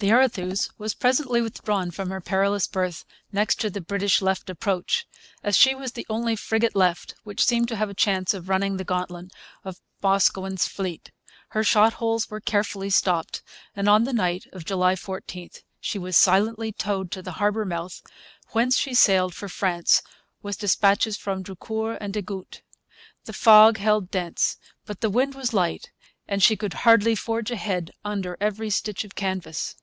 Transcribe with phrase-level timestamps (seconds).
[0.00, 5.06] The Arethuse was presently withdrawn from her perilous berth next to the British left approach,
[5.44, 8.78] as she was the only frigate left which seemed to have a chance of running
[8.78, 9.30] the gauntlet
[9.62, 11.10] of Boscawen's fleet.
[11.50, 13.42] Her shot holes were carefully stopped;
[13.76, 18.00] and on the night of July 14, she was silently towed to the harbour mouth,
[18.52, 20.00] whence she sailed for France
[20.40, 22.62] with dispatches from Drucour and des Gouttes.
[23.26, 24.56] The fog held dense,
[24.86, 25.92] but the wind was light,
[26.26, 29.74] and she could hardly forge ahead under every stitch of canvas.